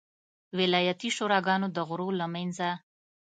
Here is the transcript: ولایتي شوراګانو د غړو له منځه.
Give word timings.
ولایتي 0.57 1.09
شوراګانو 1.17 1.67
د 1.75 1.77
غړو 1.89 2.07
له 2.19 2.25
منځه. 2.33 2.69